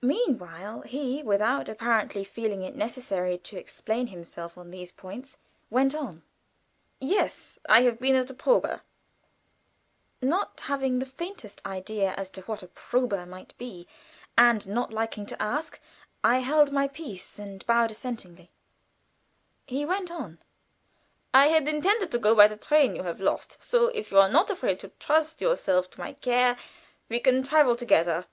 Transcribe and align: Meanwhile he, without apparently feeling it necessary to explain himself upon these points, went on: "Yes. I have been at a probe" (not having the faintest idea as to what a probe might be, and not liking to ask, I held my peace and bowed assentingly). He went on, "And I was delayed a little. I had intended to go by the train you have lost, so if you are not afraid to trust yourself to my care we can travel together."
Meanwhile 0.00 0.82
he, 0.82 1.24
without 1.24 1.68
apparently 1.68 2.22
feeling 2.22 2.62
it 2.62 2.76
necessary 2.76 3.36
to 3.38 3.56
explain 3.58 4.06
himself 4.06 4.52
upon 4.52 4.70
these 4.70 4.92
points, 4.92 5.38
went 5.70 5.92
on: 5.92 6.22
"Yes. 7.00 7.58
I 7.68 7.82
have 7.82 7.98
been 7.98 8.14
at 8.14 8.30
a 8.30 8.34
probe" 8.34 8.80
(not 10.22 10.60
having 10.60 10.98
the 11.00 11.04
faintest 11.04 11.60
idea 11.66 12.12
as 12.16 12.30
to 12.30 12.42
what 12.42 12.62
a 12.62 12.68
probe 12.68 13.26
might 13.28 13.58
be, 13.58 13.88
and 14.36 14.68
not 14.68 14.92
liking 14.92 15.26
to 15.26 15.42
ask, 15.42 15.80
I 16.22 16.38
held 16.38 16.70
my 16.70 16.86
peace 16.86 17.36
and 17.36 17.66
bowed 17.66 17.90
assentingly). 17.90 18.52
He 19.66 19.84
went 19.84 20.12
on, 20.12 20.38
"And 20.38 20.38
I 20.38 20.38
was 20.38 20.38
delayed 20.38 20.54
a 20.54 20.78
little. 20.78 21.28
I 21.34 21.46
had 21.48 21.74
intended 21.74 22.10
to 22.12 22.18
go 22.20 22.34
by 22.36 22.46
the 22.46 22.56
train 22.56 22.94
you 22.94 23.02
have 23.02 23.20
lost, 23.20 23.60
so 23.60 23.88
if 23.88 24.12
you 24.12 24.18
are 24.20 24.30
not 24.30 24.48
afraid 24.48 24.78
to 24.78 24.90
trust 25.00 25.40
yourself 25.40 25.90
to 25.90 26.00
my 26.00 26.12
care 26.12 26.56
we 27.08 27.18
can 27.18 27.42
travel 27.42 27.74
together." 27.74 28.28